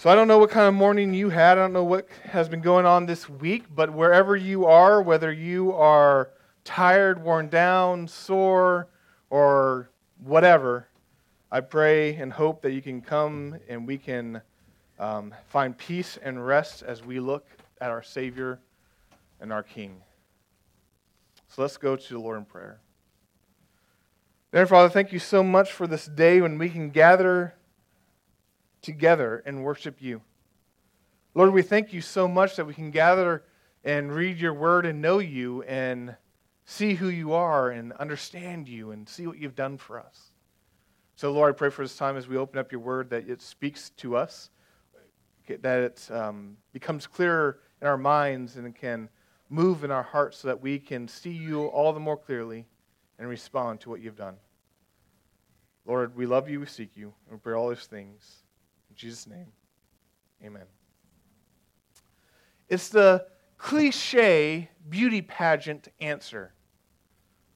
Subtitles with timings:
[0.00, 1.58] So I don't know what kind of morning you had.
[1.58, 5.30] I don't know what has been going on this week, but wherever you are, whether
[5.30, 6.30] you are
[6.64, 8.88] tired, worn down, sore,
[9.28, 9.90] or
[10.24, 10.88] whatever,
[11.52, 14.40] I pray and hope that you can come and we can
[14.98, 17.46] um, find peace and rest as we look
[17.78, 18.58] at our Savior
[19.38, 20.00] and our King.
[21.48, 22.80] So let's go to the Lord in prayer.
[24.50, 27.52] Dear Father, thank you so much for this day when we can gather
[28.82, 30.22] together and worship you.
[31.34, 33.44] Lord, we thank you so much that we can gather
[33.84, 36.16] and read your word and know you and
[36.64, 40.32] see who you are and understand you and see what you've done for us.
[41.14, 43.42] So, Lord, I pray for this time as we open up your word that it
[43.42, 44.50] speaks to us,
[45.46, 49.08] that it um, becomes clearer in our minds and can
[49.48, 52.66] move in our hearts so that we can see you all the more clearly
[53.18, 54.36] and respond to what you've done.
[55.86, 58.39] Lord, we love you, we seek you, and we pray all these things
[59.00, 59.46] Jesus' name,
[60.44, 60.66] amen.
[62.68, 63.24] It's the
[63.56, 66.52] cliche beauty pageant answer.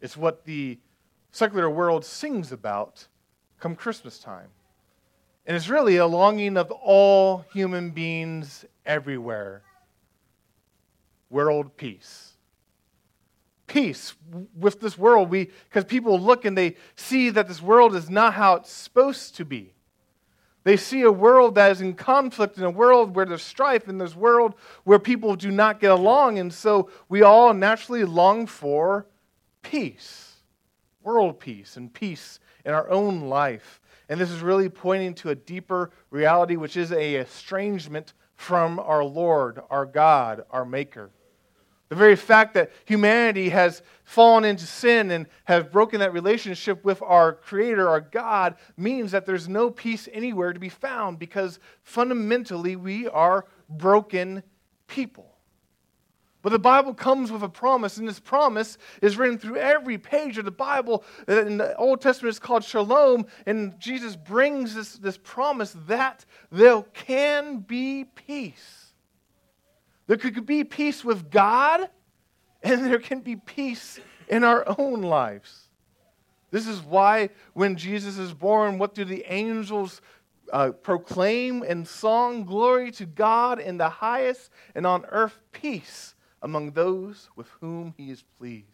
[0.01, 0.79] It's what the
[1.33, 3.07] secular world sings about
[3.61, 4.49] come Christmas time.
[5.45, 9.61] And it's really a longing of all human beings everywhere
[11.29, 12.33] world peace.
[13.67, 14.15] Peace
[14.57, 15.31] with this world.
[15.31, 19.45] Because people look and they see that this world is not how it's supposed to
[19.45, 19.74] be.
[20.65, 23.99] They see a world that is in conflict, in a world where there's strife, in
[23.99, 26.39] this world where people do not get along.
[26.39, 29.07] And so we all naturally long for
[29.63, 30.37] peace,
[31.03, 33.81] world peace, and peace in our own life.
[34.09, 39.05] And this is really pointing to a deeper reality, which is a estrangement from our
[39.05, 41.11] Lord, our God, our Maker.
[41.95, 47.01] The very fact that humanity has fallen into sin and has broken that relationship with
[47.03, 52.75] our Creator, our God, means that there's no peace anywhere to be found because fundamentally
[52.75, 54.43] we are broken
[54.89, 55.37] people.
[56.43, 60.37] But the Bible comes with a promise, and this promise is written through every page
[60.37, 61.05] of the Bible.
[61.29, 66.83] In the Old Testament, it's called shalom, and Jesus brings this, this promise that there
[66.93, 68.84] can be peace.
[70.07, 71.89] There could be peace with God,
[72.63, 73.99] and there can be peace
[74.29, 75.69] in our own lives.
[76.51, 80.01] This is why when Jesus is born, what do the angels
[80.53, 82.45] uh, proclaim in song?
[82.45, 88.11] Glory to God in the highest, and on earth peace among those with whom he
[88.11, 88.69] is pleased.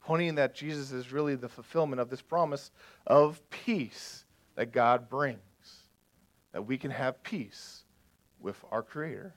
[0.00, 2.70] Pointing that Jesus is really the fulfillment of this promise
[3.06, 4.24] of peace
[4.54, 5.38] that God brings,
[6.52, 7.84] that we can have peace
[8.40, 9.34] with our Creator.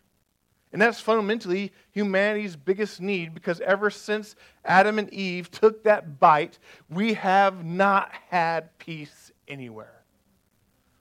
[0.74, 4.36] And that's fundamentally humanity's biggest need because ever since
[4.66, 6.58] Adam and Eve took that bite,
[6.90, 10.04] we have not had peace anywhere.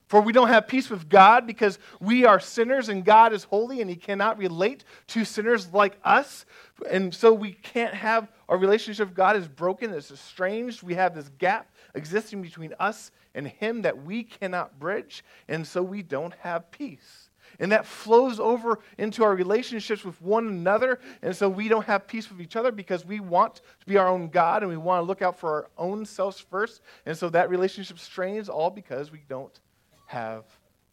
[0.08, 3.80] For we don't have peace with God because we are sinners and God is holy
[3.80, 6.44] and he cannot relate to sinners like us.
[6.90, 10.82] And so we can't have our relationship with God is broken, it's estranged.
[10.82, 15.24] We have this gap existing between us and him that we cannot bridge.
[15.48, 17.30] And so we don't have peace.
[17.58, 21.00] And that flows over into our relationships with one another.
[21.22, 24.08] And so we don't have peace with each other because we want to be our
[24.08, 26.82] own God and we want to look out for our own selves first.
[27.06, 29.58] And so that relationship strains all because we don't
[30.06, 30.44] have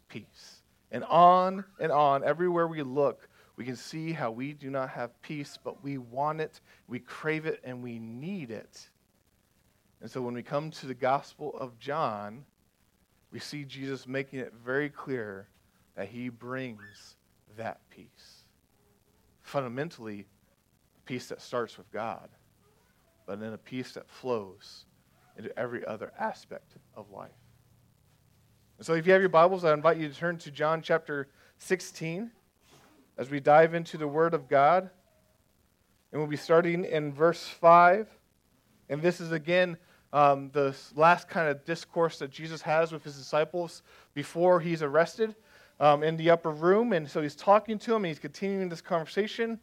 [0.08, 0.62] peace.
[0.92, 5.22] And on and on, everywhere we look, we can see how we do not have
[5.22, 8.90] peace, but we want it, we crave it, and we need it.
[10.02, 12.46] And so when we come to the Gospel of John,
[13.32, 15.48] we see Jesus making it very clear
[16.00, 17.18] that he brings
[17.58, 18.46] that peace.
[19.42, 20.26] Fundamentally,
[21.04, 22.30] peace that starts with God,
[23.28, 24.86] but then a peace that flows
[25.38, 27.32] into every other aspect of life.
[28.78, 31.28] And so, if you have your Bibles, I invite you to turn to John chapter
[31.58, 32.32] 16
[33.18, 34.90] as we dive into the Word of God.
[36.14, 38.08] And we'll be starting in verse 5.
[38.88, 39.76] And this is again
[40.14, 43.82] um, the last kind of discourse that Jesus has with his disciples
[44.14, 45.36] before he's arrested
[45.80, 46.94] um, in the upper room.
[46.94, 49.60] And so he's talking to him, and he's continuing this conversation.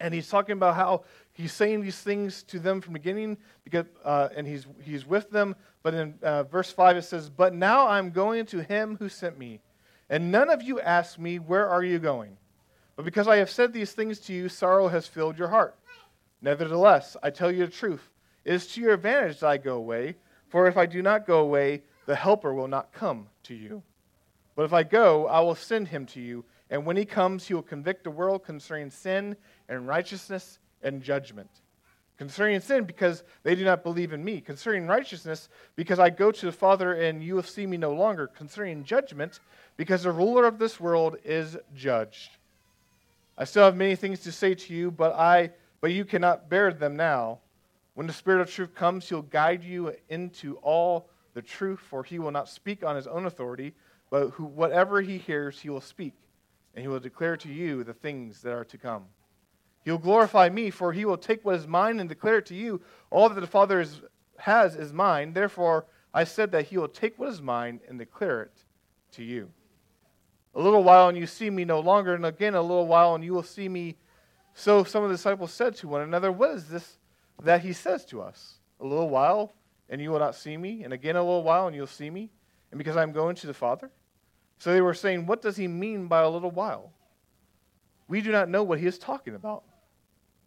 [0.00, 3.86] And he's talking about how he's saying these things to them from the beginning, because,
[4.04, 5.54] uh, and he's, he's with them.
[5.82, 9.38] But in uh, verse 5, it says, But now I'm going to him who sent
[9.38, 9.60] me.
[10.10, 12.36] And none of you ask me, Where are you going?
[12.96, 15.76] But because I have said these things to you, sorrow has filled your heart.
[16.40, 18.10] Nevertheless, I tell you the truth.
[18.44, 20.16] It is to your advantage that I go away,
[20.48, 23.82] for if I do not go away, the Helper will not come to you.
[24.56, 27.54] But if I go, I will send him to you, and when he comes, he
[27.54, 29.36] will convict the world concerning sin
[29.68, 31.50] and righteousness and judgment.
[32.16, 34.40] Concerning sin, because they do not believe in me.
[34.40, 38.28] Concerning righteousness, because I go to the Father and you will see me no longer.
[38.28, 39.40] Concerning judgment,
[39.76, 42.30] because the ruler of this world is judged.
[43.36, 45.50] I still have many things to say to you, but I
[45.80, 47.40] but you cannot bear them now.
[47.94, 52.18] When the Spirit of truth comes, he'll guide you into all the truth, for he
[52.18, 53.74] will not speak on his own authority,
[54.14, 56.14] but who, whatever he hears, he will speak,
[56.72, 59.06] and he will declare to you the things that are to come.
[59.84, 62.54] He will glorify me, for he will take what is mine and declare it to
[62.54, 62.80] you.
[63.10, 64.02] All that the Father is,
[64.38, 65.32] has is mine.
[65.32, 68.52] Therefore, I said that he will take what is mine and declare it
[69.14, 69.50] to you.
[70.54, 73.24] A little while, and you see me no longer, and again a little while, and
[73.24, 73.96] you will see me.
[74.54, 76.98] So some of the disciples said to one another, What is this
[77.42, 78.60] that he says to us?
[78.78, 79.54] A little while,
[79.88, 82.30] and you will not see me, and again a little while, and you'll see me,
[82.70, 83.90] and because I'm going to the Father?
[84.58, 86.92] So they were saying, What does he mean by a little while?
[88.08, 89.64] We do not know what he is talking about.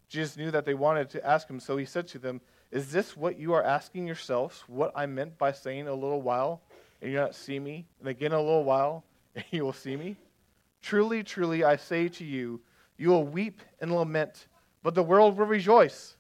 [0.10, 2.40] Jesus knew that they wanted to ask him, so he said to them,
[2.72, 4.64] Is this what you are asking yourselves?
[4.68, 6.62] What I meant by saying a little while,
[7.02, 9.04] and you not see me, and again a little while,
[9.36, 10.16] and you will see me?
[10.82, 12.62] Truly, truly, I say to you,
[12.98, 14.48] you will weep and lament,
[14.84, 16.16] but the world will rejoice.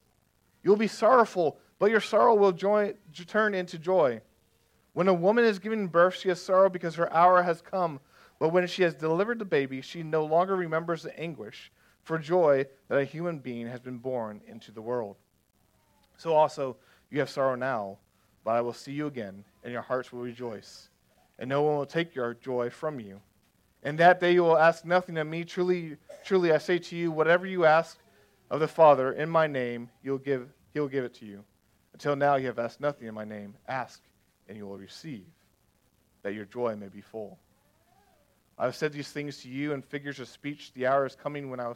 [0.64, 2.94] You will be sorrowful, but your sorrow will joy,
[3.28, 4.22] turn into joy.
[4.98, 8.00] When a woman is giving birth, she has sorrow because her hour has come.
[8.40, 11.72] But when she has delivered the baby, she no longer remembers the anguish
[12.02, 15.18] for joy that a human being has been born into the world.
[16.18, 16.78] So also
[17.12, 18.00] you have sorrow now,
[18.44, 20.90] but I will see you again, and your hearts will rejoice,
[21.38, 23.22] and no one will take your joy from you.
[23.84, 25.44] And that day you will ask nothing of me.
[25.44, 28.00] Truly, truly, I say to you, whatever you ask
[28.50, 31.44] of the Father in my name, you'll give, he'll give it to you.
[31.94, 33.54] Until now you have asked nothing in my name.
[33.68, 34.02] Ask,
[34.48, 35.26] and you will receive,
[36.24, 37.38] that your joy may be full.
[38.58, 40.72] I have said these things to you in figures of speech.
[40.74, 41.74] The hour is coming when I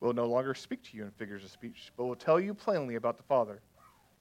[0.00, 2.96] will no longer speak to you in figures of speech, but will tell you plainly
[2.96, 3.60] about the Father.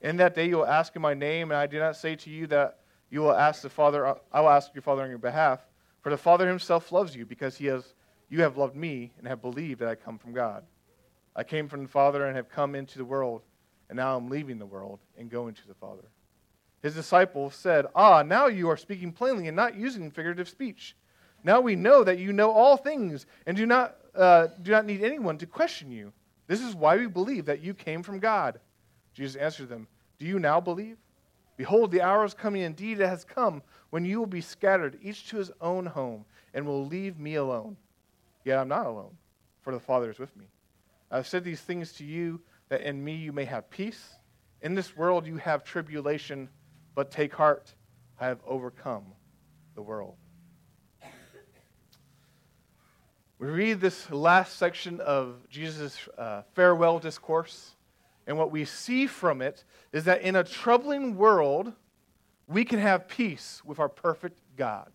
[0.02, 2.30] In that day you will ask in my name, and I do not say to
[2.30, 2.80] you that
[3.10, 5.60] you will ask the Father, I will ask your Father on your behalf.
[6.02, 7.94] For the Father himself loves you, because he has,
[8.30, 10.64] you have loved me and have believed that I come from God.
[11.36, 13.42] I came from the Father and have come into the world,
[13.90, 16.06] and now I'm leaving the world and going to the Father.
[16.88, 20.96] His disciples said, Ah, now you are speaking plainly and not using figurative speech.
[21.44, 25.04] Now we know that you know all things and do not, uh, do not need
[25.04, 26.14] anyone to question you.
[26.48, 28.62] This is why we believe that you came from God.
[29.14, 30.96] Jesus answered them, Do you now believe?
[31.58, 35.28] Behold, the hour is coming, indeed it has come, when you will be scattered, each
[35.28, 36.24] to his own home,
[36.54, 37.76] and will leave me alone.
[38.46, 39.18] Yet I'm not alone,
[39.62, 40.46] for the Father is with me.
[41.12, 44.16] I've said these things to you, that in me you may have peace.
[44.62, 46.48] In this world you have tribulation,
[46.98, 47.76] but take heart,
[48.20, 49.04] I have overcome
[49.76, 50.16] the world.
[53.38, 57.76] We read this last section of Jesus' uh, farewell discourse,
[58.26, 59.64] and what we see from it
[59.94, 61.72] is that in a troubling world,
[62.48, 64.90] we can have peace with our perfect God.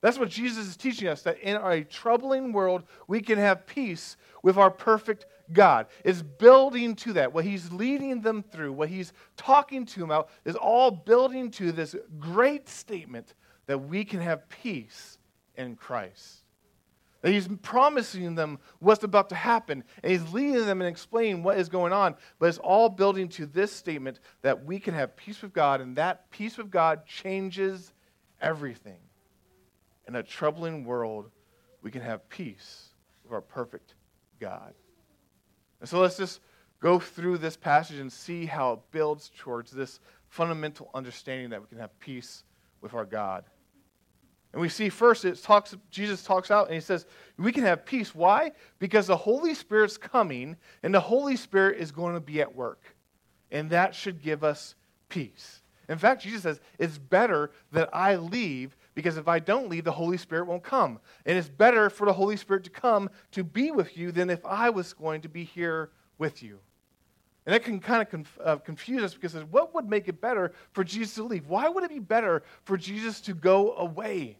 [0.00, 4.16] That's what Jesus is teaching us that in a troubling world, we can have peace
[4.42, 5.86] with our perfect God.
[6.04, 7.32] It's building to that.
[7.32, 11.72] What he's leading them through, what he's talking to them about, is all building to
[11.72, 13.34] this great statement
[13.66, 15.18] that we can have peace
[15.56, 16.42] in Christ.
[17.22, 21.58] That he's promising them what's about to happen, and he's leading them and explaining what
[21.58, 22.16] is going on.
[22.38, 25.96] But it's all building to this statement that we can have peace with God, and
[25.96, 27.94] that peace with God changes
[28.42, 28.98] everything.
[30.06, 31.30] In a troubling world,
[31.80, 32.90] we can have peace
[33.22, 33.94] with our perfect
[34.38, 34.74] God.
[35.84, 36.40] And so let's just
[36.80, 40.00] go through this passage and see how it builds towards this
[40.30, 42.42] fundamental understanding that we can have peace
[42.80, 43.44] with our God.
[44.54, 47.04] And we see first it talks Jesus talks out and he says,
[47.36, 48.14] we can have peace.
[48.14, 48.52] Why?
[48.78, 52.96] Because the Holy Spirit's coming and the Holy Spirit is going to be at work.
[53.50, 54.76] And that should give us
[55.10, 55.60] peace.
[55.90, 59.92] In fact, Jesus says, it's better that I leave because if I don't leave, the
[59.92, 61.00] Holy Spirit won't come.
[61.26, 64.44] And it's better for the Holy Spirit to come to be with you than if
[64.46, 66.60] I was going to be here with you.
[67.46, 70.52] And that can kind of conf- uh, confuse us because what would make it better
[70.72, 71.46] for Jesus to leave?
[71.46, 74.38] Why would it be better for Jesus to go away?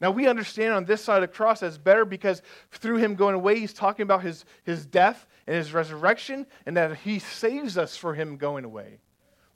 [0.00, 3.34] Now, we understand on this side of the cross that's better because through him going
[3.34, 7.96] away, he's talking about his, his death and his resurrection, and that he saves us
[7.96, 8.98] for him going away.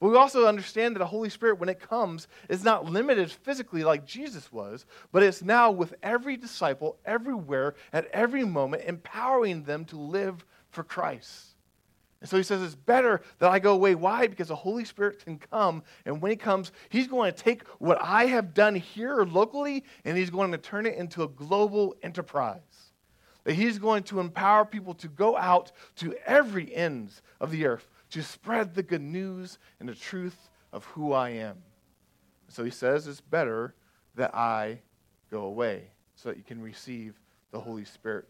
[0.01, 3.85] But we also understand that the Holy Spirit, when it comes, is not limited physically
[3.85, 9.85] like Jesus was, but it's now with every disciple, everywhere, at every moment, empowering them
[9.87, 11.49] to live for Christ.
[12.21, 13.95] And so he says, It's better that I go away.
[13.95, 14.27] Why?
[14.27, 17.99] Because the Holy Spirit can come, and when he comes, he's going to take what
[18.01, 22.61] I have done here locally, and he's going to turn it into a global enterprise.
[23.45, 27.89] That he's going to empower people to go out to every ends of the earth,
[28.11, 31.57] to spread the good news and the truth of who I am.
[32.49, 33.75] So he says it's better
[34.17, 34.81] that I
[35.31, 37.15] go away so that you can receive
[37.53, 38.29] the Holy Spirit.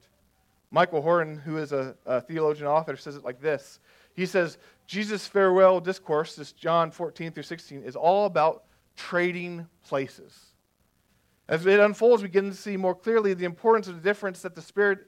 [0.70, 3.80] Michael Horton, who is a, a theologian author, says it like this.
[4.14, 8.64] He says, Jesus' farewell discourse, this John 14 through 16, is all about
[8.96, 10.38] trading places.
[11.48, 14.54] As it unfolds, we begin to see more clearly the importance of the difference that
[14.54, 15.00] the Spirit,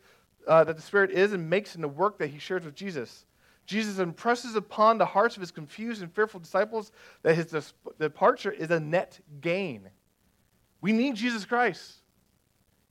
[0.48, 3.26] uh, that the Spirit is and makes in the work that he shares with Jesus.
[3.66, 6.92] Jesus impresses upon the hearts of his confused and fearful disciples
[7.22, 9.88] that his departure is a net gain.
[10.80, 12.02] We need Jesus Christ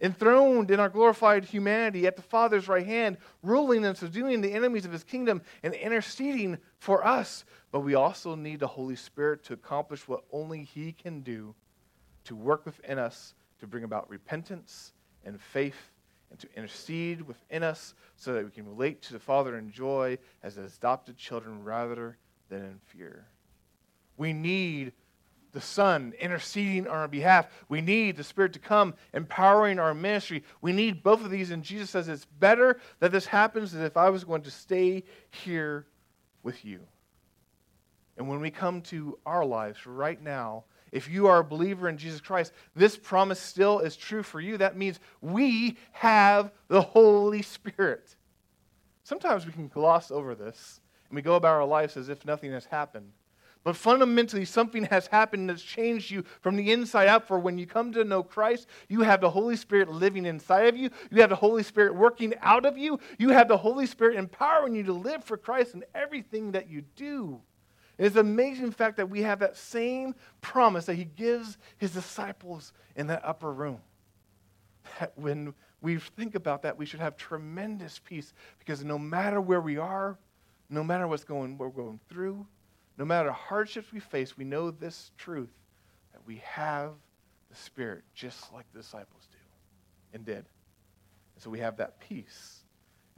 [0.01, 4.85] enthroned in our glorified humanity at the Father's right hand, ruling and subduing the enemies
[4.85, 7.45] of his kingdom and interceding for us.
[7.71, 11.53] But we also need the Holy Spirit to accomplish what only he can do
[12.25, 15.90] to work within us to bring about repentance and faith
[16.31, 20.17] and to intercede within us so that we can relate to the Father in joy
[20.41, 22.17] as adopted children rather
[22.49, 23.27] than in fear.
[24.17, 24.93] We need
[25.51, 27.47] the Son interceding on our behalf.
[27.67, 30.43] We need the Spirit to come empowering our ministry.
[30.61, 33.97] We need both of these, and Jesus says it's better that this happens than if
[33.97, 35.85] I was going to stay here
[36.43, 36.79] with you.
[38.17, 41.97] And when we come to our lives right now, if you are a believer in
[41.97, 44.57] Jesus Christ, this promise still is true for you.
[44.57, 48.15] That means we have the Holy Spirit.
[49.03, 52.51] Sometimes we can gloss over this and we go about our lives as if nothing
[52.51, 53.11] has happened.
[53.63, 57.27] But fundamentally, something has happened that's changed you from the inside out.
[57.27, 60.75] For when you come to know Christ, you have the Holy Spirit living inside of
[60.75, 60.89] you.
[61.11, 62.99] You have the Holy Spirit working out of you.
[63.19, 66.81] You have the Holy Spirit empowering you to live for Christ in everything that you
[66.95, 67.39] do.
[68.01, 72.73] It's an amazing fact that we have that same promise that He gives His disciples
[72.95, 73.79] in that upper room.
[74.99, 79.61] That when we think about that, we should have tremendous peace because no matter where
[79.61, 80.17] we are,
[80.67, 82.47] no matter what's going, we're going through,
[82.97, 85.53] no matter hardships we face, we know this truth
[86.11, 86.93] that we have
[87.51, 89.37] the Spirit just like the disciples do
[90.13, 90.37] and did.
[90.37, 90.45] And
[91.37, 92.63] so we have that peace.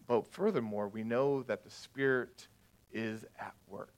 [0.07, 2.49] But furthermore, we know that the Spirit
[2.91, 3.93] is at work.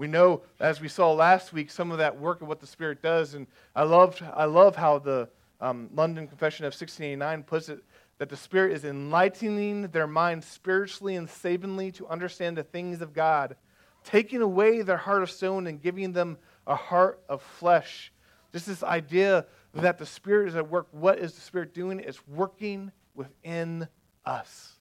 [0.00, 3.02] We know, as we saw last week, some of that work of what the Spirit
[3.02, 3.34] does.
[3.34, 5.28] And I, loved, I love how the
[5.60, 7.84] um, London Confession of 1689 puts it
[8.16, 13.12] that the Spirit is enlightening their minds spiritually and savingly to understand the things of
[13.12, 13.56] God
[14.02, 18.10] taking away their heart of stone and giving them a heart of flesh.
[18.52, 20.88] Just this idea that the Spirit is at work.
[20.92, 22.00] What is the Spirit doing?
[22.00, 23.86] It's working within
[24.24, 24.78] us.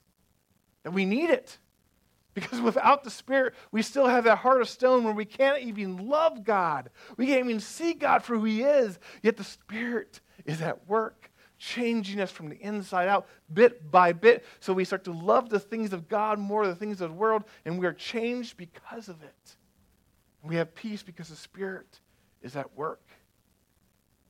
[0.83, 1.57] That we need it.
[2.33, 6.09] Because without the Spirit, we still have that heart of stone where we can't even
[6.09, 6.89] love God.
[7.17, 8.99] We can't even see God for who He is.
[9.23, 14.45] Yet the Spirit is at work changing us from the inside out bit by bit.
[14.59, 17.15] So we start to love the things of God more than the things of the
[17.15, 19.57] world, and we are changed because of it.
[20.41, 21.99] We have peace because the Spirit
[22.41, 23.05] is at work.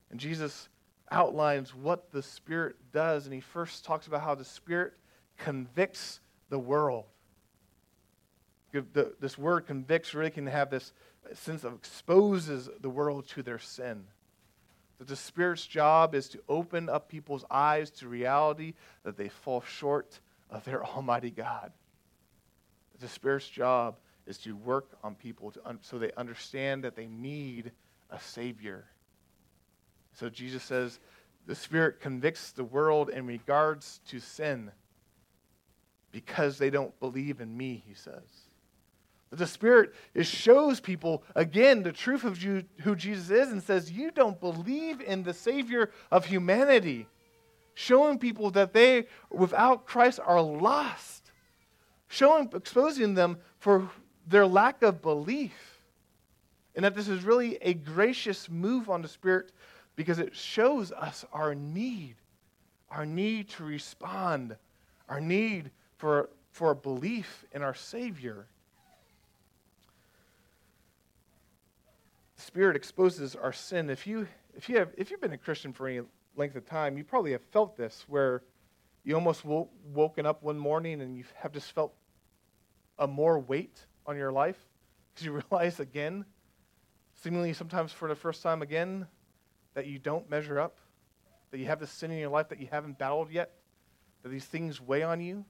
[0.09, 0.69] And Jesus
[1.11, 4.93] outlines what the Spirit does, and he first talks about how the Spirit
[5.37, 7.05] convicts the world.
[8.71, 10.93] This word convicts really can have this
[11.33, 14.05] sense of exposes the world to their sin.
[14.99, 18.73] That the Spirit's job is to open up people's eyes to reality
[19.03, 21.71] that they fall short of their Almighty God.
[22.91, 23.97] That the Spirit's job
[24.27, 27.71] is to work on people to un- so they understand that they need
[28.09, 28.85] a Savior.
[30.13, 30.99] So Jesus says,
[31.45, 34.71] the Spirit convicts the world in regards to sin
[36.11, 38.48] because they don't believe in me, he says.
[39.31, 44.09] The Spirit is, shows people, again, the truth of who Jesus is and says, You
[44.11, 47.07] don't believe in the Savior of humanity.
[47.75, 51.31] Showing people that they, without Christ, are lost.
[52.07, 53.89] Showing, exposing them for
[54.27, 55.53] their lack of belief.
[56.75, 59.51] And that this is really a gracious move on the Spirit
[59.95, 62.15] because it shows us our need,
[62.89, 64.55] our need to respond,
[65.07, 68.47] our need for, for a belief in our Savior.
[72.39, 73.89] Spirit exposes our sin.
[73.89, 76.05] If, you, if, you have, if you've been a Christian for any
[76.35, 78.43] length of time, you probably have felt this where
[79.03, 81.93] you almost woke, woken up one morning and you have just felt
[82.97, 84.57] a more weight on your life
[85.13, 86.25] because you realize again,
[87.21, 89.07] seemingly sometimes for the first time again,
[89.73, 90.77] that you don't measure up,
[91.51, 93.51] that you have this sin in your life that you haven't battled yet,
[94.23, 95.45] that these things weigh on you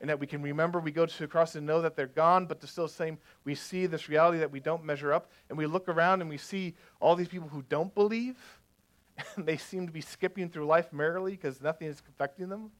[0.00, 2.46] and that we can remember we go to the cross and know that they're gone,
[2.46, 3.18] but they're still the same.
[3.44, 6.38] We see this reality that we don't measure up, and we look around and we
[6.38, 8.36] see all these people who don't believe,
[9.36, 12.70] and they seem to be skipping through life merrily because nothing is affecting them.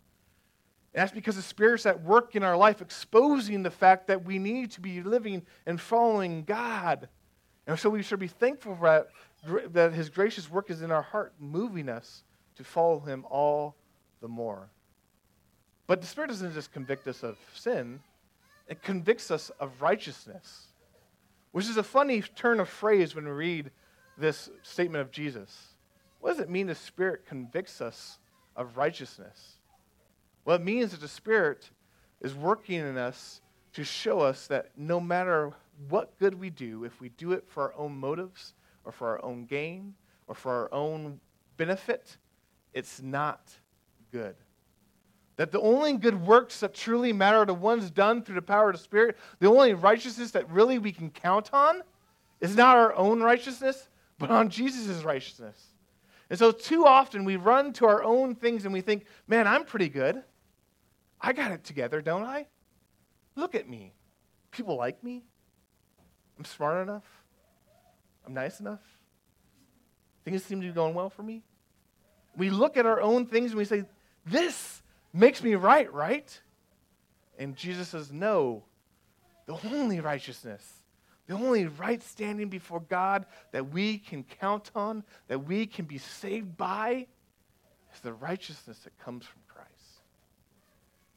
[0.94, 4.38] And that's because the Spirit's at work in our life, exposing the fact that we
[4.38, 7.08] need to be living and following God.
[7.66, 9.06] And so we should be thankful for
[9.44, 12.24] that, that His gracious work is in our heart, moving us
[12.56, 13.76] to follow Him all
[14.20, 14.70] the more.
[15.88, 18.00] But the Spirit doesn't just convict us of sin,
[18.68, 20.66] it convicts us of righteousness,
[21.50, 23.70] which is a funny turn of phrase when we read
[24.18, 25.74] this statement of Jesus.
[26.20, 28.18] What does it mean the Spirit convicts us
[28.54, 29.54] of righteousness?
[30.44, 31.70] Well, it means that the Spirit
[32.20, 33.40] is working in us
[33.72, 35.52] to show us that no matter
[35.88, 38.52] what good we do, if we do it for our own motives
[38.84, 39.94] or for our own gain
[40.26, 41.18] or for our own
[41.56, 42.18] benefit,
[42.74, 43.50] it's not
[44.12, 44.34] good.
[45.38, 48.70] That the only good works that truly matter are the ones done through the power
[48.70, 49.16] of the Spirit.
[49.38, 51.82] The only righteousness that really we can count on
[52.40, 55.64] is not our own righteousness, but on Jesus' righteousness.
[56.28, 59.64] And so, too often, we run to our own things and we think, man, I'm
[59.64, 60.24] pretty good.
[61.20, 62.46] I got it together, don't I?
[63.36, 63.94] Look at me.
[64.50, 65.22] People like me.
[66.36, 67.04] I'm smart enough.
[68.26, 68.82] I'm nice enough.
[70.24, 71.44] Things seem to be going well for me.
[72.36, 73.84] We look at our own things and we say,
[74.26, 74.82] This
[75.18, 76.40] makes me right, right?
[77.38, 78.64] And Jesus says, No.
[79.46, 80.78] The only righteousness
[81.28, 85.98] the only right standing before God that we can count on, that we can be
[85.98, 87.06] saved by,
[87.94, 89.68] is the righteousness that comes from Christ.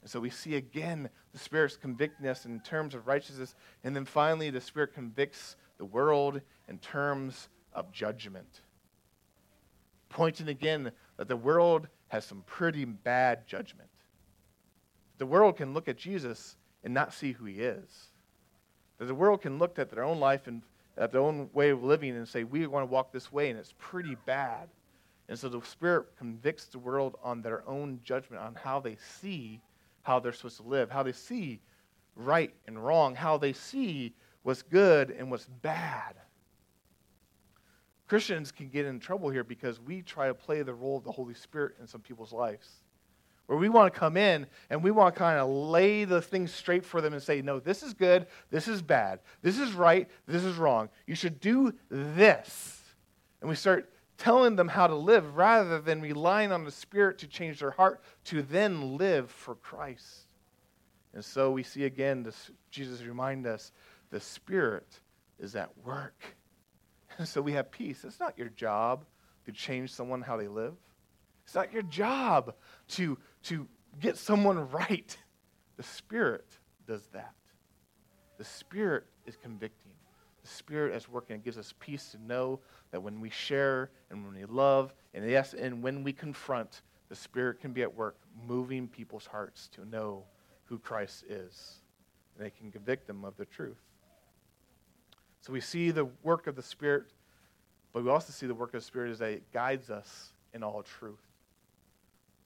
[0.02, 3.56] And so we see again the Spirit's convicting us in terms of righteousness,
[3.86, 8.62] and then finally the Spirit convicts the world in terms of judgment.
[10.10, 13.91] Pointing again that the world has some pretty bad judgment.
[15.22, 18.08] The world can look at Jesus and not see who he is.
[18.98, 20.64] That the world can look at their own life and
[20.98, 23.60] at their own way of living and say, we want to walk this way, and
[23.60, 24.68] it's pretty bad.
[25.30, 29.62] And so the Spirit convicts the world on their own judgment, on how they see
[30.02, 31.60] how they're supposed to live, how they see
[32.16, 36.16] right and wrong, how they see what's good and what's bad.
[38.08, 41.12] Christians can get in trouble here because we try to play the role of the
[41.12, 42.81] Holy Spirit in some people's lives
[43.48, 46.54] where we want to come in and we want to kind of lay the things
[46.54, 50.10] straight for them and say, no, this is good, this is bad, this is right,
[50.28, 50.90] this is wrong.
[51.06, 52.80] You should do this.
[53.42, 57.28] And we start telling them how to live rather than relying on the Spirit to
[57.28, 60.28] change their heart to then live for Christ.
[61.14, 63.72] And so we see again, this, Jesus remind us
[64.12, 65.00] the Spirit
[65.40, 66.24] is at work.
[67.18, 68.06] And so we have peace.
[68.06, 69.06] It's not your job
[69.46, 70.76] to change someone how they live.
[71.44, 72.54] It's not your job
[72.90, 73.68] to to
[74.00, 75.18] get someone right.
[75.78, 76.46] The Spirit
[76.88, 77.34] does that.
[78.38, 79.92] The Spirit is convicting.
[80.44, 81.36] The Spirit is working.
[81.36, 82.60] It gives us peace to know
[82.92, 87.16] that when we share and when we love, and yes, and when we confront, the
[87.16, 90.24] Spirit can be at work moving people's hearts to know
[90.66, 91.82] who Christ is.
[92.36, 93.82] And they can convict them of the truth.
[95.42, 97.06] So we see the work of the Spirit,
[97.94, 100.64] but we also see the work of the Spirit as that it guides us in
[100.64, 101.20] all truth.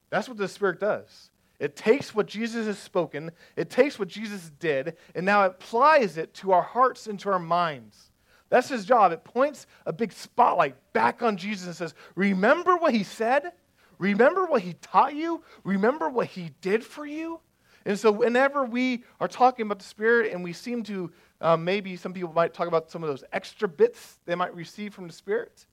[0.10, 1.30] That's what the Spirit does.
[1.60, 6.34] It takes what Jesus has spoken, it takes what Jesus did, and now applies it
[6.36, 8.12] to our hearts and to our minds.
[8.50, 9.12] That's his job.
[9.12, 13.54] It points a big spotlight back on Jesus and says, Remember what he said?
[13.98, 15.44] Remember what he taught you?
[15.63, 17.39] Remember what he did for you?
[17.86, 21.96] And so, whenever we are talking about the Spirit and we seem to, um, maybe
[21.96, 25.13] some people might talk about some of those extra bits they might receive from the
[25.13, 25.65] Spirit,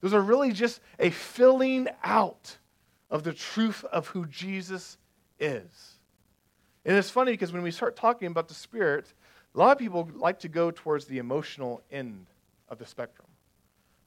[0.00, 2.58] those are really just a filling out
[3.12, 4.96] of the truth of who Jesus
[5.38, 5.96] is.
[6.84, 9.12] And it's funny because when we start talking about the Spirit,
[9.54, 12.26] a lot of people like to go towards the emotional end
[12.70, 13.28] of the spectrum.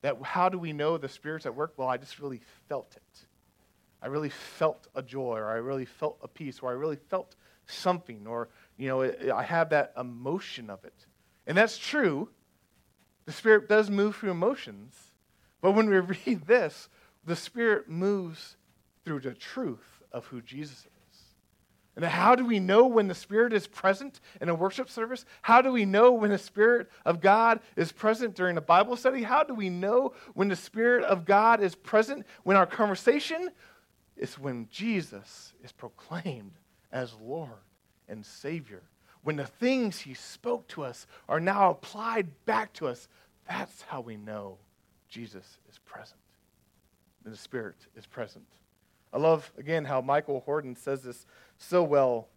[0.01, 1.75] That how do we know the Spirit's at work?
[1.77, 3.25] Well, I just really felt it.
[4.01, 7.35] I really felt a joy, or I really felt a peace, or I really felt
[7.67, 11.05] something, or, you know, I have that emotion of it.
[11.45, 12.29] And that's true.
[13.25, 14.95] The Spirit does move through emotions.
[15.61, 16.89] But when we read this,
[17.23, 18.57] the Spirit moves
[19.05, 20.85] through the truth of who Jesus is.
[21.95, 25.23] And how do we know when the Spirit is present in a worship service?
[25.41, 29.23] How do we know when the Spirit of God is present during a Bible study?
[29.23, 33.49] How do we know when the Spirit of God is present when our conversation?
[34.15, 36.53] is when Jesus is proclaimed
[36.91, 37.49] as Lord
[38.07, 38.83] and Savior.
[39.23, 43.07] When the things He spoke to us are now applied back to us,
[43.47, 44.57] that's how we know
[45.09, 46.19] Jesus is present.
[47.23, 48.45] And the Spirit is present.
[49.15, 51.25] I love, again, how Michael Horton says this
[51.57, 52.27] so well.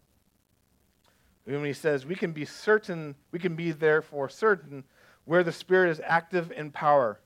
[1.42, 4.84] When he says, We can be certain, we can be therefore certain
[5.24, 7.18] where the Spirit is active in power,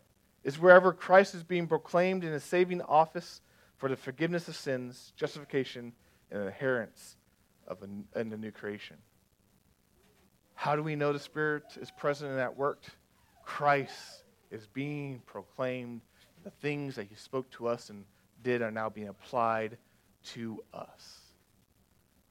[0.42, 3.42] is wherever Christ is being proclaimed in his saving office
[3.76, 5.92] for the forgiveness of sins, justification,
[6.30, 7.16] and adherence
[7.68, 8.96] of a, in the new creation.
[10.54, 12.84] How do we know the Spirit is present and that work?
[13.44, 16.00] Christ is being proclaimed.
[16.42, 18.06] The things that He spoke to us and
[18.42, 19.78] did are now being applied
[20.24, 21.20] to us.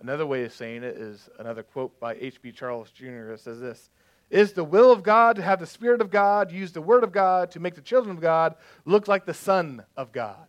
[0.01, 2.53] Another way of saying it is another quote by H.B.
[2.53, 3.29] Charles Jr.
[3.29, 3.89] that says this
[4.31, 7.11] Is the will of God to have the Spirit of God use the Word of
[7.11, 10.47] God to make the children of God look like the Son of God?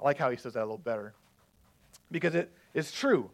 [0.00, 1.14] I like how he says that a little better.
[2.10, 3.30] Because it is true.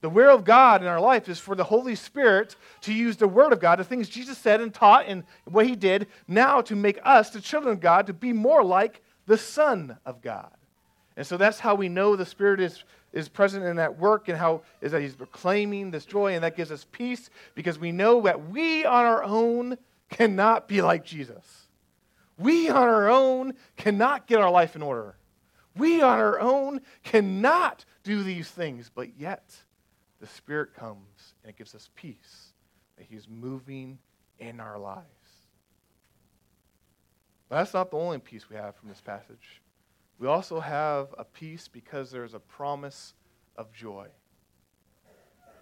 [0.00, 3.28] The will of God in our life is for the Holy Spirit to use the
[3.28, 6.76] Word of God, the things Jesus said and taught and what He did, now to
[6.76, 10.52] make us, the children of God, to be more like the Son of God.
[11.16, 14.36] And so that's how we know the Spirit is, is present in that work and
[14.36, 18.22] how is that He's proclaiming this joy, and that gives us peace because we know
[18.22, 19.78] that we on our own
[20.10, 21.68] cannot be like Jesus.
[22.36, 25.16] We on our own cannot get our life in order.
[25.76, 29.54] We on our own cannot do these things, but yet
[30.20, 32.52] the Spirit comes and it gives us peace
[32.96, 33.98] that He's moving
[34.38, 35.04] in our lives.
[37.48, 39.60] But that's not the only peace we have from this passage.
[40.18, 43.14] We also have a peace because there's a promise
[43.56, 44.08] of joy.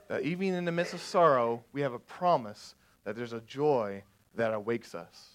[0.09, 4.03] That even in the midst of sorrow, we have a promise that there's a joy
[4.35, 5.31] that awakes us.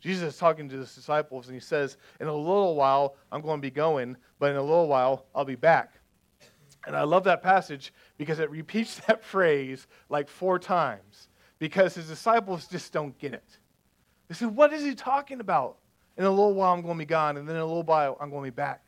[0.00, 3.58] Jesus is talking to his disciples, and he says, In a little while, I'm going
[3.60, 5.94] to be going, but in a little while, I'll be back.
[6.86, 12.08] And I love that passage because it repeats that phrase like four times because his
[12.08, 13.58] disciples just don't get it.
[14.28, 15.76] They say, What is he talking about?
[16.16, 18.16] In a little while, I'm going to be gone, and then in a little while,
[18.20, 18.82] I'm going to be back.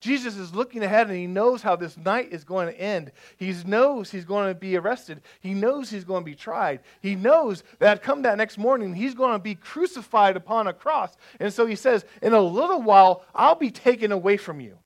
[0.00, 3.10] Jesus is looking ahead and he knows how this night is going to end.
[3.36, 5.22] He knows he's going to be arrested.
[5.40, 6.80] He knows he's going to be tried.
[7.00, 11.16] He knows that come that next morning, he's going to be crucified upon a cross.
[11.40, 14.78] And so he says, In a little while, I'll be taken away from you.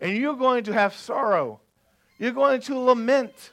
[0.00, 1.60] And you're going to have sorrow.
[2.18, 3.50] You're going to lament.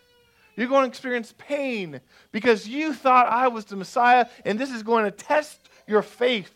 [0.56, 4.84] You're going to experience pain because you thought I was the Messiah, and this is
[4.84, 6.54] going to test your faith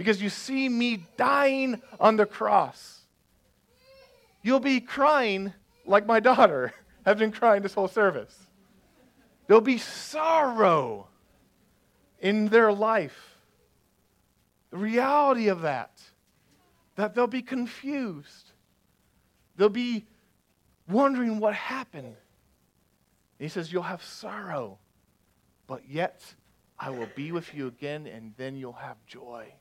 [0.00, 3.02] because you see me dying on the cross.
[4.40, 5.52] You'll be crying
[5.84, 6.72] like my daughter
[7.04, 8.34] has been crying this whole service.
[9.46, 11.08] There'll be sorrow
[12.18, 13.36] in their life.
[14.70, 16.00] The reality of that,
[16.94, 18.52] that they'll be confused.
[19.58, 20.06] They'll be
[20.88, 22.06] wondering what happened.
[22.06, 22.16] And
[23.38, 24.78] he says, You'll have sorrow,
[25.66, 26.22] but yet
[26.78, 29.52] I will be with you again, and then you'll have joy.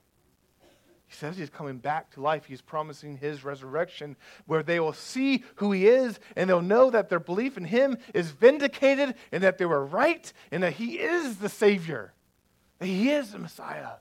[1.09, 2.45] He says he's coming back to life.
[2.45, 7.09] He's promising his resurrection where they will see who he is and they'll know that
[7.09, 11.37] their belief in him is vindicated and that they were right and that he is
[11.37, 12.13] the Savior,
[12.77, 13.93] that he is the Messiah.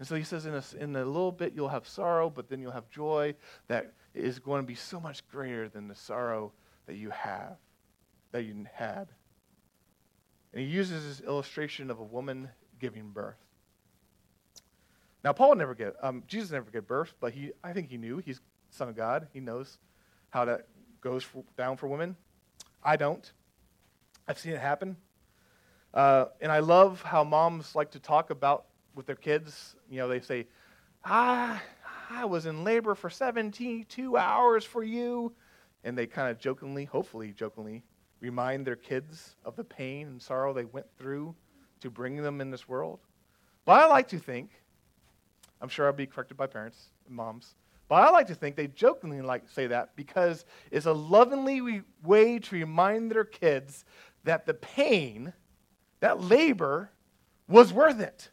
[0.00, 2.60] And so he says, in a, in a little bit you'll have sorrow, but then
[2.60, 3.36] you'll have joy
[3.68, 6.52] that is going to be so much greater than the sorrow
[6.86, 7.56] that you have,
[8.32, 9.06] that you had.
[10.52, 12.48] And he uses this illustration of a woman
[12.80, 13.38] giving birth.
[15.22, 18.18] Now, Paul never get, um, Jesus never get birth, but he, I think he knew.
[18.18, 19.28] He's Son of God.
[19.32, 19.78] He knows
[20.30, 20.66] how that
[21.00, 22.16] goes for, down for women.
[22.82, 23.30] I don't.
[24.26, 24.96] I've seen it happen.
[25.92, 29.74] Uh, and I love how moms like to talk about with their kids.
[29.90, 30.46] You know, they say,
[31.04, 31.60] I,
[32.08, 35.32] I was in labor for 72 hours for you.
[35.82, 37.82] And they kind of jokingly, hopefully jokingly,
[38.20, 41.34] remind their kids of the pain and sorrow they went through
[41.80, 43.00] to bring them in this world.
[43.64, 44.50] But I like to think
[45.60, 47.54] I'm sure I'll be corrected by parents and moms.
[47.88, 52.38] But I like to think they jokingly like say that because it's a lovingly way
[52.38, 53.84] to remind their kids
[54.24, 55.32] that the pain,
[55.98, 56.90] that labor,
[57.48, 58.30] was worth it.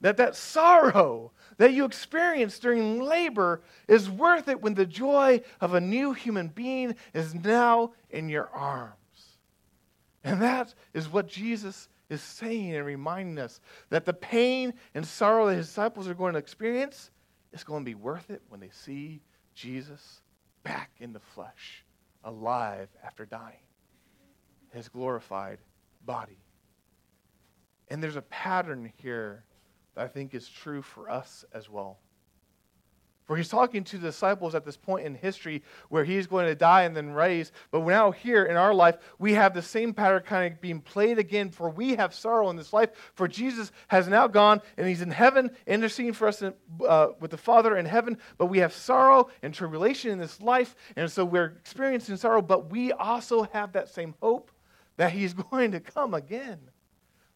[0.00, 5.74] That that sorrow that you experience during labor is worth it when the joy of
[5.74, 8.94] a new human being is now in your arms.
[10.24, 15.46] And that is what Jesus is saying and reminding us that the pain and sorrow
[15.46, 17.10] that his disciples are going to experience
[17.52, 19.20] is going to be worth it when they see
[19.54, 20.22] Jesus
[20.62, 21.84] back in the flesh,
[22.24, 23.64] alive after dying,
[24.72, 25.58] his glorified
[26.04, 26.38] body.
[27.88, 29.44] And there's a pattern here
[29.94, 31.98] that I think is true for us as well.
[33.28, 36.54] For he's talking to the disciples at this point in history where he's going to
[36.54, 37.52] die and then raise.
[37.70, 41.18] But now, here in our life, we have the same pattern kind of being played
[41.18, 41.50] again.
[41.50, 42.88] For we have sorrow in this life.
[43.16, 46.54] For Jesus has now gone and he's in heaven, interceding for us in,
[46.88, 48.16] uh, with the Father in heaven.
[48.38, 50.74] But we have sorrow and tribulation in this life.
[50.96, 52.40] And so we're experiencing sorrow.
[52.40, 54.50] But we also have that same hope
[54.96, 56.60] that he's going to come again,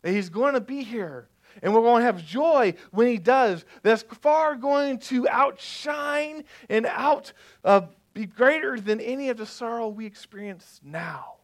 [0.01, 1.29] that he's going to be here
[1.63, 3.65] and we're going to have joy when he does.
[3.83, 7.33] That's far going to outshine and out
[7.65, 7.83] uh,
[8.15, 11.37] be greater than any of the sorrow we experience now.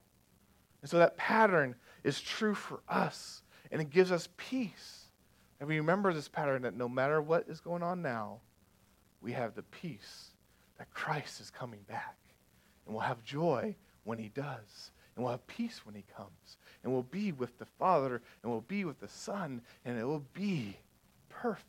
[0.83, 5.09] And so that pattern is true for us, and it gives us peace.
[5.61, 8.41] And we remember this pattern that no matter what is going on now,
[9.21, 10.31] we have the peace
[10.79, 12.17] that Christ is coming back.
[12.87, 14.93] And we'll have joy when he does.
[15.19, 16.59] And we'll have peace when he comes.
[16.85, 20.25] And we'll be with the Father, and we'll be with the Son, and it will
[20.33, 20.77] be
[21.29, 21.65] perfect.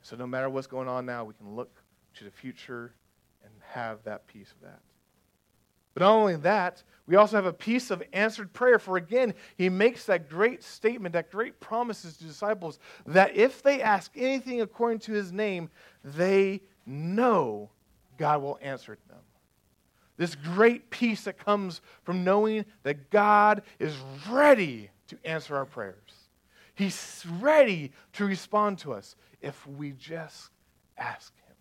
[0.00, 1.70] So no matter what's going on now, we can look
[2.14, 2.94] to the future
[3.44, 4.80] and have that peace of that.
[5.92, 8.78] But not only that, we also have a peace of answered prayer.
[8.78, 13.82] For again, he makes that great statement, that great promises to disciples that if they
[13.82, 15.68] ask anything according to his name,
[16.02, 17.68] they know
[18.16, 19.07] God will answer them.
[20.18, 23.94] This great peace that comes from knowing that God is
[24.28, 26.12] ready to answer our prayers.
[26.74, 30.50] He's ready to respond to us if we just
[30.96, 31.54] ask Him.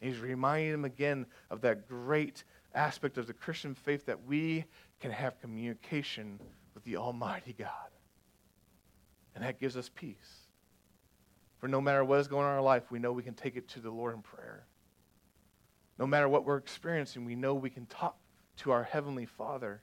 [0.00, 4.64] He's reminding them again of that great aspect of the Christian faith that we
[5.00, 6.38] can have communication
[6.74, 7.68] with the Almighty God.
[9.34, 10.46] And that gives us peace.
[11.58, 13.56] For no matter what is going on in our life, we know we can take
[13.56, 14.64] it to the Lord in prayer.
[16.00, 18.16] No matter what we're experiencing, we know we can talk
[18.56, 19.82] to our Heavenly Father.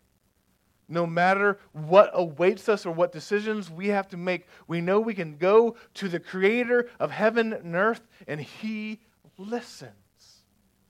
[0.89, 5.13] No matter what awaits us or what decisions we have to make, we know we
[5.13, 8.99] can go to the Creator of heaven and earth, and He
[9.37, 9.91] listens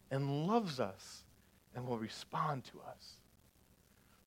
[0.09, 1.23] and loves us
[1.75, 3.16] and will respond to us.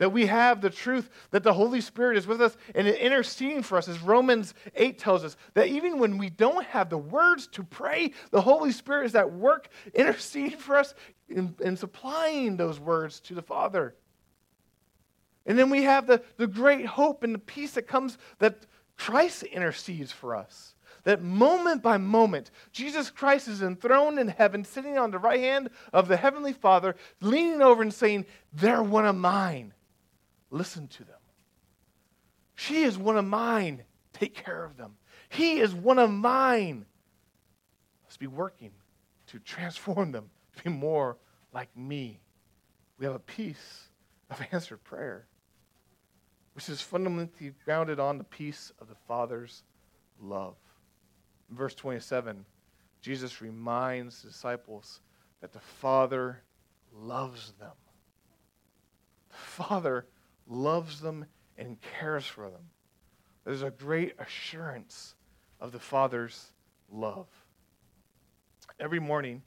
[0.00, 3.76] That we have the truth that the Holy Spirit is with us and interceding for
[3.76, 7.62] us, as Romans 8 tells us, that even when we don't have the words to
[7.62, 10.94] pray, the Holy Spirit is at work interceding for us
[11.28, 13.94] and, supplying those words to the Father.
[15.44, 18.64] And then we have the, the great hope and the peace that comes that
[18.96, 20.76] Christ intercedes for us.
[21.04, 25.68] That moment by moment, Jesus Christ is enthroned in heaven, sitting on the right hand
[25.92, 29.74] of the Heavenly Father, leaning over and saying, They're one of mine.
[30.50, 31.18] Listen to them.
[32.54, 33.84] She is one of mine.
[34.12, 34.96] Take care of them.
[35.28, 36.84] He is one of mine.
[38.04, 38.72] Let's be working
[39.28, 41.16] to transform them to be more
[41.52, 42.20] like me.
[42.98, 43.88] We have a peace
[44.28, 45.26] of answered prayer,
[46.54, 49.62] which is fundamentally grounded on the peace of the Father's
[50.20, 50.56] love.
[51.48, 52.44] In verse 27,
[53.00, 55.00] Jesus reminds the disciples
[55.40, 56.42] that the Father
[56.92, 57.70] loves them.
[59.30, 60.06] The Father
[60.50, 61.24] loves them
[61.56, 62.60] and cares for them.
[63.44, 65.14] There's a great assurance
[65.60, 66.52] of the Father's
[66.92, 67.26] love.
[68.78, 69.42] Every morning,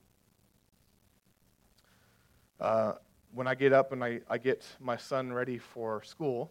[2.60, 2.94] uh,
[3.32, 6.50] when I get up and I, I get my son ready for school,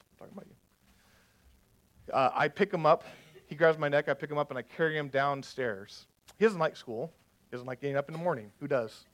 [0.00, 3.04] I'm talking about you, uh, I pick him up
[3.52, 6.06] he grabs my neck, I pick him up, and I carry him downstairs.
[6.38, 7.12] He doesn't like school.
[7.50, 8.50] He doesn't like getting up in the morning.
[8.60, 9.04] Who does?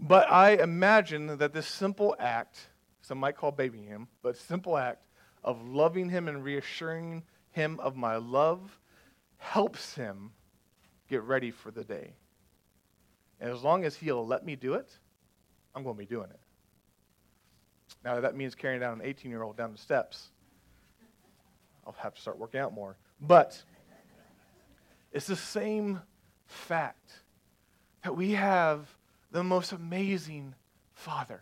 [0.00, 2.68] But I imagine that this simple act,
[3.08, 5.06] some might call babying him, but simple act
[5.42, 8.78] of loving him and reassuring him of my love
[9.38, 10.30] helps him
[11.08, 12.12] get ready for the day.
[13.40, 14.98] And as long as he'll let me do it,
[15.74, 16.40] I'm going to be doing it.
[18.04, 20.28] Now, that means carrying down an 18 year old down the steps
[21.86, 22.98] I'll have to start working out more.
[23.18, 23.62] But
[25.10, 26.02] it's the same
[26.44, 27.12] fact
[28.04, 28.86] that we have
[29.30, 30.54] the most amazing
[30.92, 31.40] Father.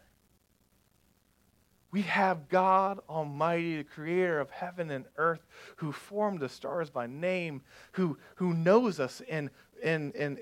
[1.90, 5.46] We have God Almighty, the creator of heaven and earth,
[5.76, 9.50] who formed the stars by name, who, who knows us and,
[9.82, 10.38] and, and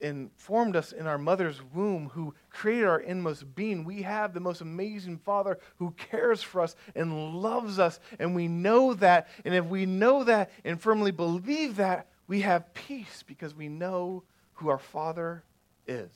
[0.00, 3.84] and formed us in our mother's womb, who created our inmost being.
[3.84, 8.48] We have the most amazing Father who cares for us and loves us, and we
[8.48, 9.28] know that.
[9.44, 14.22] And if we know that and firmly believe that, we have peace because we know
[14.54, 15.42] who our Father
[15.86, 16.10] is.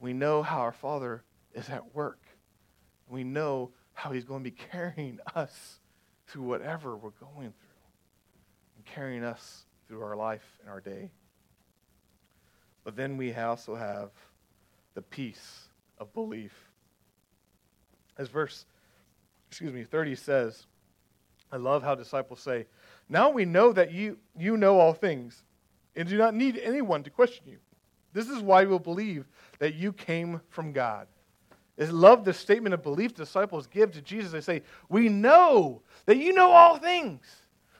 [0.00, 1.22] We know how our Father
[1.54, 2.18] is at work.
[3.08, 5.80] We know how He's going to be carrying us
[6.26, 7.76] through whatever we're going through
[8.76, 11.10] and carrying us through our life and our day.
[12.84, 14.10] But then we also have
[14.94, 16.52] the peace of belief.
[18.18, 18.64] As verse,
[19.48, 20.66] excuse me, 30 says,
[21.50, 22.66] I love how disciples say,
[23.08, 25.42] Now we know that you, you know all things
[25.96, 27.58] and do not need anyone to question you.
[28.12, 29.26] This is why we'll believe
[29.58, 31.06] that you came from God.
[31.78, 34.32] I love the statement of belief disciples give to Jesus.
[34.32, 37.24] They say, We know that you know all things.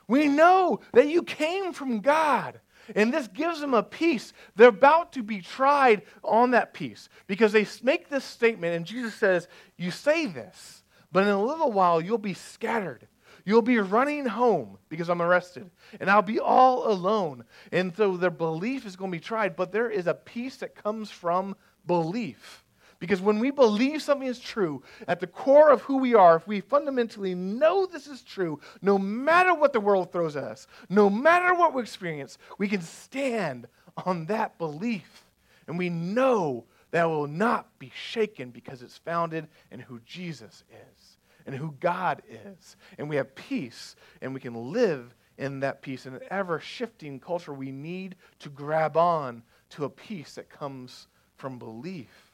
[0.06, 2.60] We know that you came from God.
[2.94, 4.32] And this gives them a peace.
[4.54, 9.14] They're about to be tried on that peace because they make this statement, and Jesus
[9.14, 13.08] says, You say this, but in a little while you'll be scattered.
[13.44, 17.44] You'll be running home because I'm arrested, and I'll be all alone.
[17.70, 20.74] And so their belief is going to be tried, but there is a peace that
[20.74, 21.54] comes from
[21.86, 22.64] belief.
[22.98, 26.46] Because when we believe something is true, at the core of who we are, if
[26.46, 31.10] we fundamentally know this is true, no matter what the world throws at us, no
[31.10, 33.66] matter what we experience, we can stand
[34.04, 35.24] on that belief.
[35.66, 41.16] And we know that will not be shaken because it's founded in who Jesus is
[41.44, 42.76] and who God is.
[42.98, 46.06] And we have peace, and we can live in that peace.
[46.06, 51.08] In an ever shifting culture, we need to grab on to a peace that comes
[51.36, 52.25] from belief.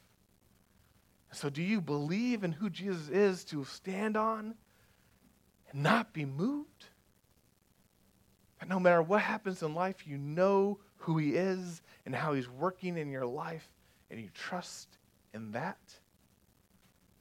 [1.33, 4.53] So, do you believe in who Jesus is to stand on
[5.71, 6.85] and not be moved?
[8.61, 12.49] And no matter what happens in life, you know who He is and how He's
[12.49, 13.67] working in your life,
[14.11, 14.87] and you trust
[15.33, 15.79] in that.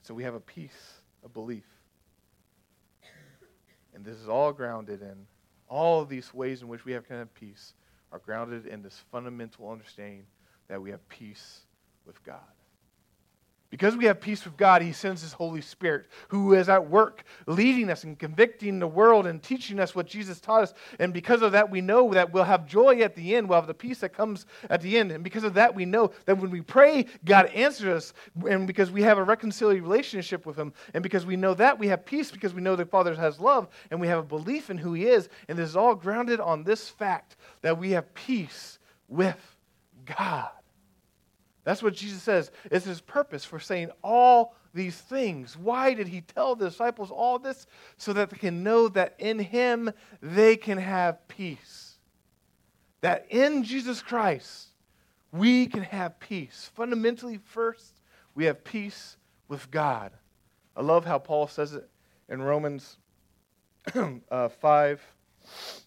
[0.02, 1.66] So, we have a peace of belief.
[3.94, 5.26] And this is all grounded in
[5.68, 7.72] all of these ways in which we have kind of peace
[8.12, 10.26] are grounded in this fundamental understanding
[10.68, 11.62] that we have peace
[12.06, 12.51] with God.
[13.72, 17.24] Because we have peace with God, He sends His Holy Spirit, who is at work
[17.46, 20.74] leading us and convicting the world and teaching us what Jesus taught us.
[20.98, 23.48] And because of that, we know that we'll have joy at the end.
[23.48, 25.10] We'll have the peace that comes at the end.
[25.10, 28.12] And because of that, we know that when we pray, God answers us.
[28.46, 30.72] And because we have a reconciliation relationship with Him.
[30.92, 33.68] And because we know that, we have peace because we know the Father has love
[33.90, 35.28] and we have a belief in who He is.
[35.48, 39.56] And this is all grounded on this fact that we have peace with
[40.04, 40.50] God.
[41.64, 45.56] That's what Jesus says is his purpose for saying all these things.
[45.56, 47.66] Why did he tell the disciples all this?
[47.96, 51.94] So that they can know that in him they can have peace.
[53.00, 54.68] That in Jesus Christ
[55.30, 56.70] we can have peace.
[56.74, 58.00] Fundamentally, first,
[58.34, 59.16] we have peace
[59.48, 60.12] with God.
[60.76, 61.88] I love how Paul says it
[62.28, 62.96] in Romans
[64.30, 65.02] uh, 5.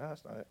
[0.00, 0.46] No, that's not it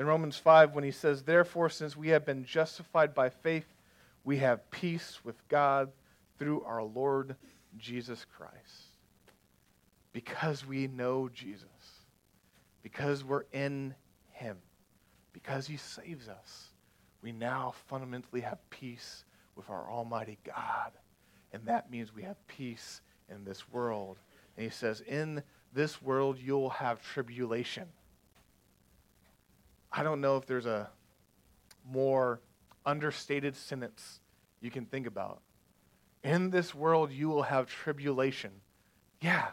[0.00, 3.66] in Romans 5 when he says, Therefore, since we have been justified by faith,
[4.24, 5.90] we have peace with God
[6.38, 7.36] through our Lord
[7.76, 8.94] Jesus Christ.
[10.14, 11.68] Because we know Jesus,
[12.82, 13.94] because we're in
[14.30, 14.56] him,
[15.34, 16.70] because he saves us,
[17.20, 20.92] we now fundamentally have peace with our Almighty God.
[21.52, 24.16] And that means we have peace in this world.
[24.56, 25.42] And he says, In
[25.74, 27.86] this world you'll have tribulation.
[29.92, 30.88] I don't know if there's a
[31.84, 32.40] more
[32.86, 34.20] understated sentence
[34.60, 35.40] you can think about.
[36.22, 38.50] In this world, you will have tribulation.
[39.20, 39.48] Yeah,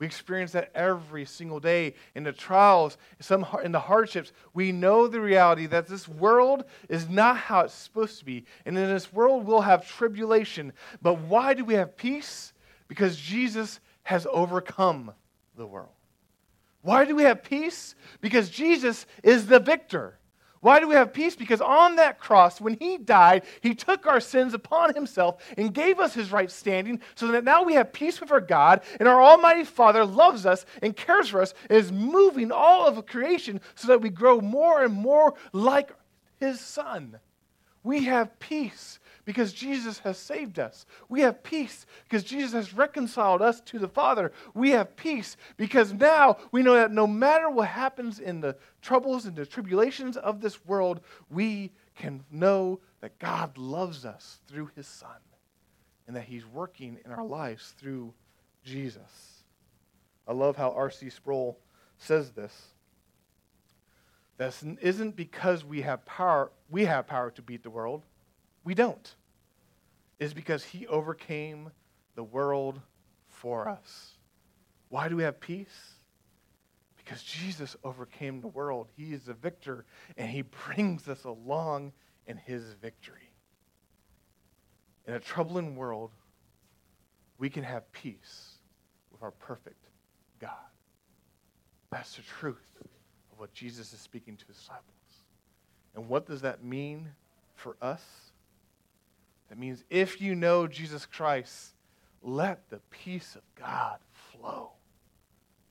[0.00, 4.32] we experience that every single day in the trials, some in the hardships.
[4.54, 8.46] We know the reality that this world is not how it's supposed to be.
[8.64, 10.72] And in this world, we'll have tribulation.
[11.02, 12.54] But why do we have peace?
[12.88, 15.12] Because Jesus has overcome
[15.54, 15.92] the world.
[16.82, 17.94] Why do we have peace?
[18.20, 20.18] Because Jesus is the victor.
[20.60, 21.36] Why do we have peace?
[21.36, 25.98] Because on that cross, when he died, he took our sins upon himself and gave
[25.98, 29.22] us his right standing so that now we have peace with our God and our
[29.22, 33.88] Almighty Father loves us and cares for us and is moving all of creation so
[33.88, 35.92] that we grow more and more like
[36.38, 37.18] his Son.
[37.82, 38.98] We have peace
[39.30, 40.84] because Jesus has saved us.
[41.08, 44.32] We have peace because Jesus has reconciled us to the Father.
[44.54, 49.26] We have peace because now we know that no matter what happens in the troubles
[49.26, 54.88] and the tribulations of this world, we can know that God loves us through his
[54.88, 55.20] Son
[56.08, 58.12] and that he's working in our lives through
[58.64, 59.44] Jesus.
[60.26, 61.08] I love how R.C.
[61.10, 61.56] Sproul
[61.98, 62.52] says this.
[64.38, 68.02] This isn't because we have power, we have power to beat the world.
[68.64, 69.14] We don't
[70.20, 71.70] is because he overcame
[72.14, 72.80] the world
[73.28, 74.12] for us.
[74.90, 75.94] Why do we have peace?
[76.96, 78.88] Because Jesus overcame the world.
[78.96, 81.92] He is the victor, and he brings us along
[82.26, 83.32] in his victory.
[85.06, 86.10] In a troubling world,
[87.38, 88.58] we can have peace
[89.10, 89.86] with our perfect
[90.38, 90.50] God.
[91.90, 94.84] That's the truth of what Jesus is speaking to his disciples.
[95.94, 97.08] And what does that mean
[97.54, 98.02] for us?
[99.50, 101.74] That means if you know Jesus Christ,
[102.22, 103.98] let the peace of God
[104.32, 104.70] flow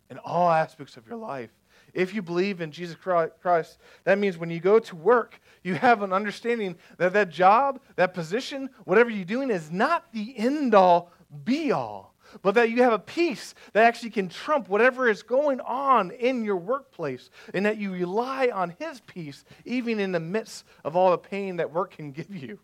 [0.09, 1.49] in all aspects of your life.
[1.93, 6.03] If you believe in Jesus Christ, that means when you go to work, you have
[6.03, 11.11] an understanding that that job, that position, whatever you're doing is not the end all,
[11.45, 15.61] be all, but that you have a peace that actually can trump whatever is going
[15.61, 20.65] on in your workplace, and that you rely on His peace even in the midst
[20.83, 22.59] of all the pain that work can give you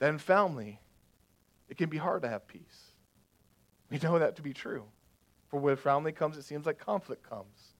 [0.00, 0.80] that in family,
[1.68, 2.92] it can be hard to have peace.
[3.90, 4.84] We know that to be true.
[5.48, 7.74] For when family comes, it seems like conflict comes.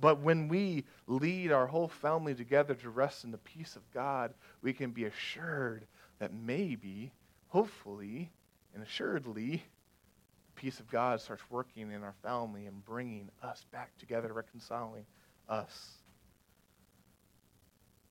[0.00, 4.34] But when we lead our whole family together to rest in the peace of God,
[4.60, 5.86] we can be assured
[6.18, 7.12] that maybe,
[7.48, 8.30] hopefully,
[8.74, 9.62] and assuredly,
[10.46, 15.04] the peace of God starts working in our family and bringing us back together, reconciling
[15.48, 15.92] us.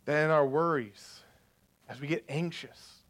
[0.05, 1.21] Then our worries,
[1.89, 3.00] as we get anxious,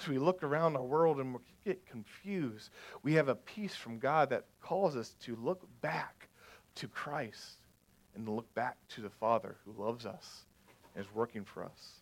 [0.00, 2.70] as we look around our world and we get confused,
[3.02, 6.28] we have a peace from God that calls us to look back
[6.76, 7.58] to Christ
[8.14, 10.44] and look back to the Father who loves us
[10.94, 12.00] and is working for us.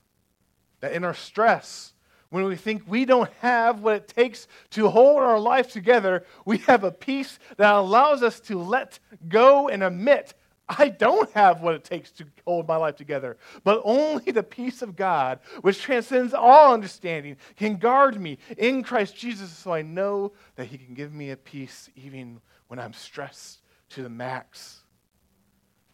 [0.81, 1.95] That in our stress,
[2.31, 6.59] when we think we don't have what it takes to hold our life together, we
[6.59, 10.35] have a peace that allows us to let go and admit
[10.79, 14.83] I don't have what it takes to hold my life together, but only the peace
[14.83, 20.33] of God, which transcends all understanding, can guard me in Christ Jesus so I know
[20.57, 24.81] that He can give me a peace even when I'm stressed to the max.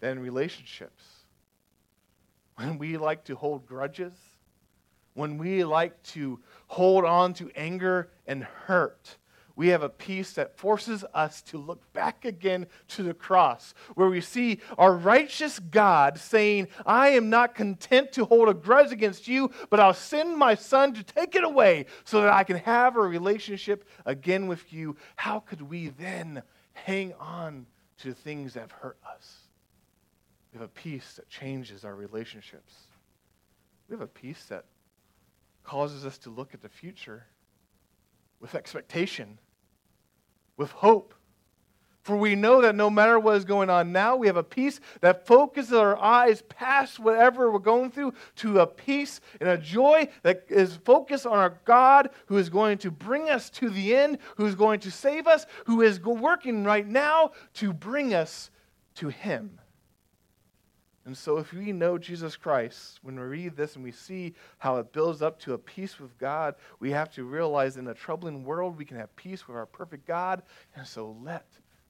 [0.01, 1.05] Then relationships.
[2.57, 4.15] When we like to hold grudges,
[5.15, 9.17] when we like to hold on to anger and hurt,
[9.59, 14.09] we have a peace that forces us to look back again to the cross, where
[14.09, 19.27] we see our righteous God saying, I am not content to hold a grudge against
[19.27, 22.95] you, but I'll send my son to take it away so that I can have
[22.95, 24.95] a relationship again with you.
[25.17, 26.45] How could we then
[26.75, 27.67] hang on
[28.03, 29.39] to things that have hurt us?
[30.53, 32.75] We have a peace that changes our relationships.
[33.89, 34.67] We have a peace that
[35.65, 37.27] causes us to look at the future
[38.39, 39.41] with expectation
[40.59, 41.15] with hope.
[42.03, 44.81] For we know that no matter what is going on now, we have a peace
[45.03, 50.09] that focuses our eyes past whatever we're going through to a peace and a joy
[50.23, 54.19] that is focused on our God who is going to bring us to the end,
[54.37, 58.51] who is going to save us, who is working right now to bring us
[58.95, 59.59] to Him.
[61.09, 64.77] And so, if we know Jesus Christ, when we read this and we see how
[64.77, 68.45] it builds up to a peace with God, we have to realize in a troubling
[68.45, 70.43] world we can have peace with our perfect God.
[70.77, 71.47] And so, let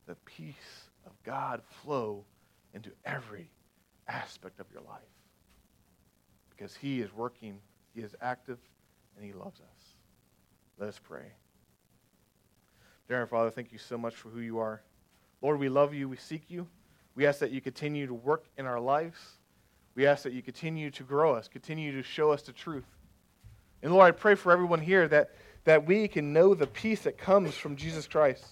[0.06, 2.26] the peace of God flow
[2.74, 3.50] into every
[4.06, 5.00] aspect of your life.
[6.50, 7.58] Because He is working,
[7.96, 8.60] He is active,
[9.16, 9.96] and He loves us.
[10.78, 11.32] Let us pray.
[13.08, 14.80] Dear Father, thank you so much for who you are.
[15.42, 16.68] Lord, we love you, we seek you.
[17.18, 19.18] We ask that you continue to work in our lives.
[19.96, 22.86] We ask that you continue to grow us, continue to show us the truth.
[23.82, 25.32] And Lord, I pray for everyone here that,
[25.64, 28.44] that we can know the peace that comes from Jesus Christ.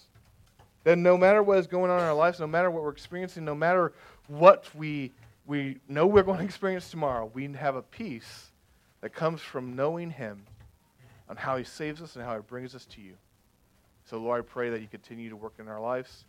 [0.83, 3.45] That no matter what is going on in our lives, no matter what we're experiencing,
[3.45, 3.93] no matter
[4.27, 5.13] what we,
[5.45, 8.47] we know we're going to experience tomorrow, we have a peace
[8.99, 10.43] that comes from knowing Him
[11.29, 13.13] on how He saves us and how He brings us to you.
[14.03, 16.25] So, Lord, I pray that you continue to work in our lives.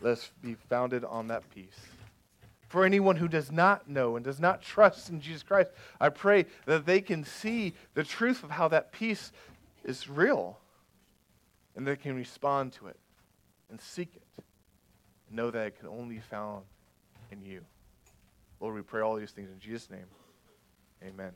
[0.00, 1.78] Let us be founded on that peace.
[2.68, 5.70] For anyone who does not know and does not trust in Jesus Christ,
[6.00, 9.30] I pray that they can see the truth of how that peace
[9.84, 10.58] is real
[11.76, 12.98] and they can respond to it
[13.70, 14.44] and seek it
[15.28, 16.64] and know that it can only be found
[17.30, 17.62] in you.
[18.60, 20.06] Lord, we pray all these things in Jesus' name.
[21.02, 21.32] Amen.